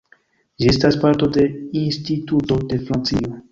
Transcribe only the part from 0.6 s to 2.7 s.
Ĝi estas parto de Instituto